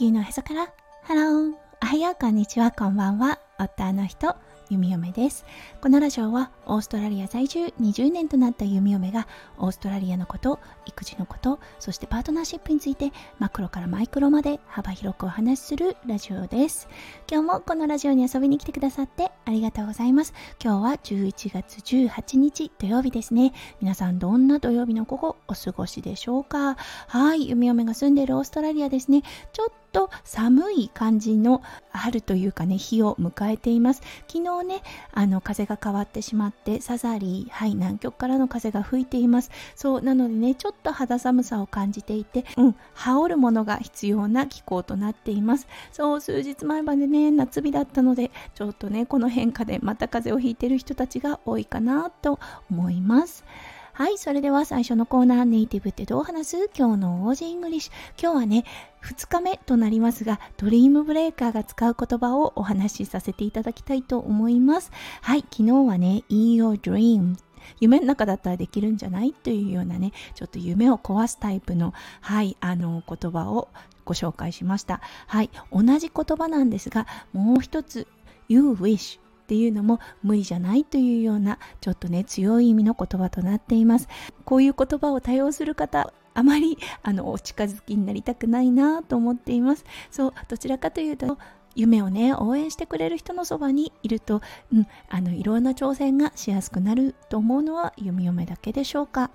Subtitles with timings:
[0.00, 0.72] 地球のおへそから。
[1.02, 2.16] ハローおはよう。
[2.18, 2.70] こんにちは。
[2.70, 3.38] こんばんは。
[3.58, 4.34] 夫の人。
[4.70, 5.44] ゆみゆめです。
[5.82, 7.66] このラジオはオーストラリア在住。
[7.78, 9.28] 20年となった弓嫁が
[9.58, 16.88] オーストラリアのこと育児のことそしてパートナーシップについてマクロからマイクロまで幅広くお話しするラジオです。
[17.30, 20.32] 今日もこのラジオに遊びに来てくださってありがとうございます。
[20.64, 23.52] 今日は11月18日土曜日ですね。
[23.82, 26.76] 皆さんどんな土曜日の午後お過ごしでしょうか？
[27.08, 27.50] はい。
[27.50, 29.22] 弓嫁が住んでいるオーストラリアですね。
[29.52, 34.02] ちょっと寒い感じの春というかね日を迎えています。
[34.28, 39.50] 昨日ねあの風が変わってしまってサザリーはい南極からの風が吹いています。
[39.74, 45.66] そうなのでねちょっと肌寒さを感じていてうん羽織るものが必要な気候となっています。
[45.92, 52.38] そう数日前までね夏日だったのでちょっとねこの変化でまた風邪をひいている人たちが多いかなと
[52.70, 53.44] 思います。
[53.92, 56.70] はい、それでは最初のコーナー、ネイティブってどう話す？
[56.76, 57.92] 今日の Aussie English。
[58.22, 58.64] 今日はね、
[59.02, 64.90] 2日目となりますが、 dream breaker が使う言葉をお話しさせていただきたいと思います。
[65.20, 67.36] はい、昨日はね、In Your Dream
[67.80, 69.32] 夢の中だったらできるんじゃない？
[69.32, 73.68] というようなね、ちょっと夢を壊すタイプの、はい、あの言葉を
[74.06, 75.00] ご紹介しました。
[75.26, 78.06] はい、同じ言葉なんですが、もう一つ、
[78.48, 79.20] You wish
[79.50, 84.06] っていうのも無理じゃないというようなちょっとね強い意味の言葉となっています。
[84.44, 89.84] こういう言葉を多用する方あまりあのお近づきになりたくないなと思っています。
[90.08, 91.36] そうどちらかというと
[91.74, 94.40] 夢をね応援してくれる人のそばにいると、
[94.72, 99.32] うん、あのいろんな挑戦がしやすくなると思うのは弓嫁だけでしょうか。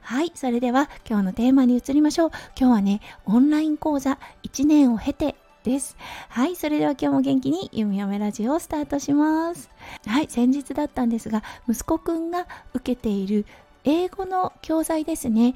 [0.00, 2.30] はいそれでは今日のテーマに移りましょう。
[2.58, 5.34] 今日はねオンライン講座1年を経て
[5.68, 5.98] です。
[6.30, 9.70] はい、それでは今日も元気に弓嫁ラジオをスタートします。
[10.06, 13.44] はい、先日だったんですが、息子くんが受けている
[13.84, 15.54] 英語の教材ですね。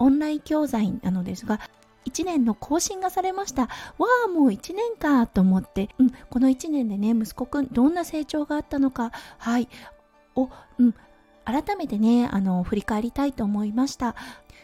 [0.00, 1.60] オンライン教材なのですが、
[2.06, 3.62] 1年の更新がされました。
[3.62, 3.68] わ
[4.26, 9.68] あ、もう1年かと思って、うん、この1年でね、息子くんどんな成長があったのか、はい、
[10.34, 10.92] お、うん、
[11.44, 14.16] 改めてね、あの、振り返りたいと思いました。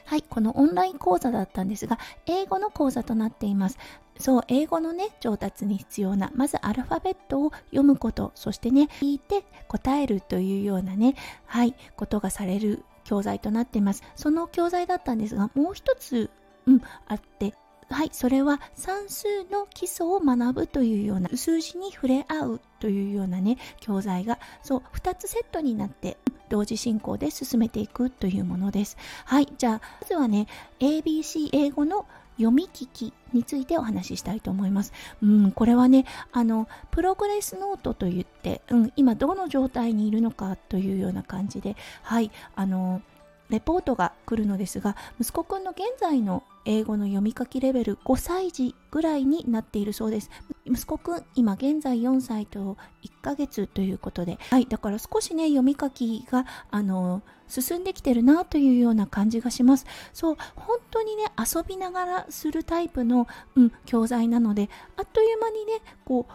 [0.09, 3.79] はい、このオンライン講座だったんですが、英語の講座となっています。
[4.19, 11.15] そう、英語のね、上達に必要な、まずアルファベットを読むこと、そしてね、聞いて答えるというようなね、
[11.47, 14.03] はい、ことがされる教材となっています。
[14.17, 16.31] その教材だったんですが、もう一つ、
[16.67, 17.55] うん、あって、
[17.91, 26.19] はい、それは算数の基礎を学ぶというような数字に触れ合うというようなね教材がそう2つセットになって
[26.51, 28.97] 同時進行で進めていくというものです。
[29.25, 30.47] はい、じゃあまずはね
[30.81, 32.07] ABC 英語の
[32.39, 34.93] 読み聞きについてお話ししたいと思います。
[35.23, 43.03] うん、これはね、あの、プログレスノートといって、うん、今どの状態にいるのかというような感じで、はい、あの、
[43.51, 50.31] レポートが来るのですが息子くんの現在の英語の読み書きレベル5歳児ぐらいになっているそうです。
[50.67, 54.39] 息子くん今現在4歳と1ヶ月ということで。
[54.51, 59.87] はいだから少しね読み書きがあの進んできてるなというような感じがします。
[60.13, 63.27] そう本当にね遊びながらするタイプの、
[63.57, 66.33] うん、教材なのであっという間にねこう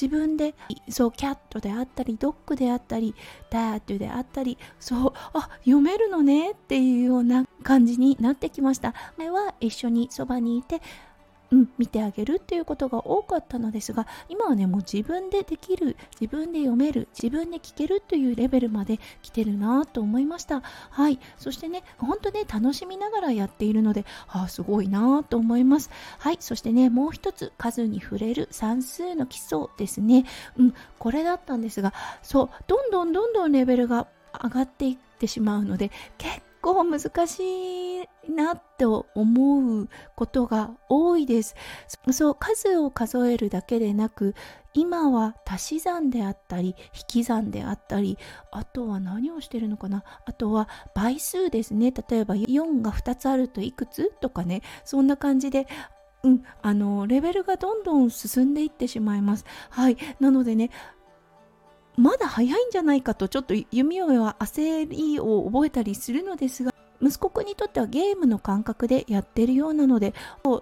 [0.00, 0.54] 自分で
[0.90, 3.14] そうキャットであったりドッグであったり
[3.50, 8.94] ダートであったりそうあ読めるのねっていうような感じになってきました。
[9.16, 10.82] 前は一緒にそばにいて
[11.52, 20.62] うん、見てあげるっていうことが多かったのですが今はねもう自分でできる自分で読める自分で聞けるというレベルまで来てるなと思いました。
[20.90, 21.18] はい。
[21.38, 25.90] そしてね本当ね楽しみながらやっているのであすごいなと思います。
[26.18, 26.36] はい。
[26.40, 30.24] そしてねもう一つ数に触れる算数の基礎ですね。
[30.56, 30.74] うん。
[30.98, 34.08] これだったんですがそうどんどんどんどんレベルが
[34.42, 41.54] 上がっていってしまうので結構難しいなと思うことが多いです。
[42.10, 44.34] そう、数を数えるだけでなく、
[44.74, 48.18] 今は足し算であったり、引き算であったり、
[48.50, 50.02] あとは何をしてるのかな？
[50.24, 51.92] あとは倍数ですね。
[51.92, 55.68] 例えば4が2つあるといくつとかね、そんな感じで、
[56.24, 59.44] うん、あの、レベルがどんどん進んでいってしまいます。
[59.70, 59.96] はい。
[60.18, 60.70] なのでね、
[61.96, 70.14] まだ早いんじゃないかとちょっと弓嫁は焦りを覚えたりするのですが息子くんにとってはゲームの感覚でやってるようなので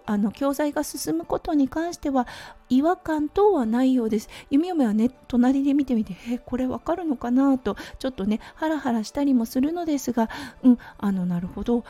[0.06, 2.26] あの教材が進むことに関しては
[2.69, 10.28] 違和感等はないようです弓嫁はね隣で見てみてえこれわかるのかなとちょっとねハラハラしたりもするのですが
[10.62, 11.84] うんあのなるほど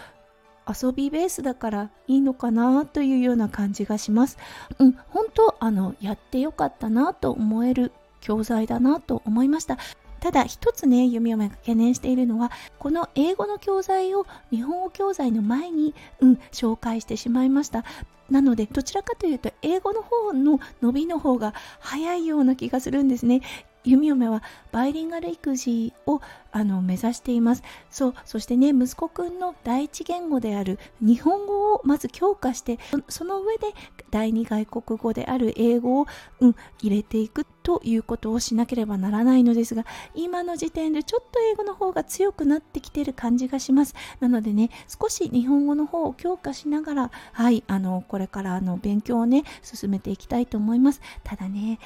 [0.67, 4.39] 遊びベースだからいいのかなというような感じがします。
[4.79, 7.93] うん、本当あのやってよかったなと思える
[8.25, 9.79] 教材だなと思いました。
[10.21, 17.85] ただ一つね弓嫁が懸念しているのはこの英語の教材を日本語教材の前に、うん、紹介してしまいました。
[18.31, 23.43] なのでどちらかというと英語の方の伸びの方が早いような気がするんですね。
[23.85, 24.43] 弓嫁は
[24.73, 26.21] バイリンガル育児を
[26.53, 27.63] あの目指しています。
[27.91, 32.79] そうそしてね息子くんの第一言語である日本語をまず強化して
[33.09, 33.67] その上で
[34.11, 36.07] 第二外国語である英語を、
[36.41, 39.85] うん、入れていくということをしなければならないのですが
[40.15, 43.95] 今の時点でちょっと英語の方が強くなってきてる感じがします。
[44.21, 51.01] なのでね少し日本語の方を強化しながらはいあのこれからの勉強をね進めていきたいと思います。
[51.25, 51.79] ただね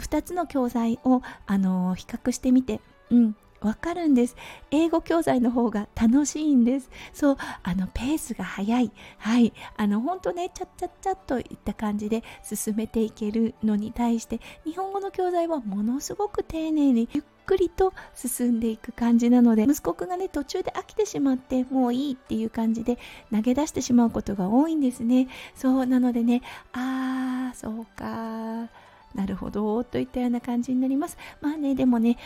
[0.00, 4.36] 2つの教材を、あの比較してみて、うん、わかるんです。
[4.70, 6.90] 英語教材の方が楽しいんです。
[7.12, 8.92] そう、あの、ペースが速い。
[9.18, 9.52] はい。
[9.76, 22.98] あの、ほんとね、ちゃっちゃっちゃっといった感じで進めていけるのに対して、日本語の教材はものすごく丁寧に、ゆっくりと進んでいく感じなので、息子くんがね、途中で飽きてしまって、もういいっていう感じで
[23.32, 25.28] 投げ出してしまうことが多いんですね。
[25.54, 26.42] そう、なのでね、
[26.72, 28.68] あー、そうか
[29.14, 32.16] なるほどといったような感じになりますまあねでもね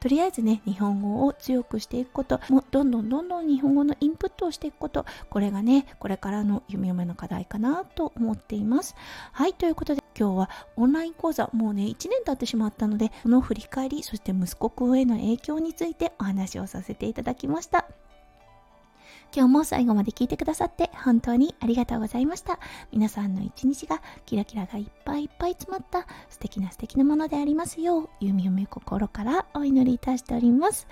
[0.00, 8.96] とりあえずね、日本語を強くしていくこと、もどんどんどんどん日本語のインプットをしていくこと、これがね、これからの弓嫁の課題かなと思っています。
[9.32, 17.86] はい、ということで今日はオンライン講座、もうね、1年経ってしまったので、その振り返り、そして息子くんへの影響についてお話をさせていただきました。
[19.34, 22.58] 今日も最後まで聞いてくださって本当にありがとうございました。
[22.92, 30.86] 皆さんの一日がキラキラがいっぱいいっぱい詰まった素敵な素敵なものでありますよう、ゆみゆみ心からお祈りいたしております。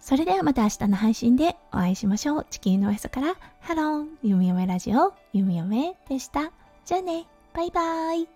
[0.00, 2.46] それではまた明日の配信でお会いしましょう。
[2.48, 6.52] 地球のおへそから、ハロー、ゆみゆめラジオ、ゆみゆめでした。
[6.84, 8.35] じゃあね、バイバーイ。